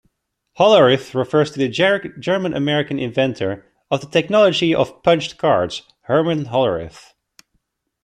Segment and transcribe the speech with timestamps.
[0.57, 1.67] "Hollerith" refers to the
[2.19, 7.13] German-American inventor of the technology of punched cards, Herman Hollerith.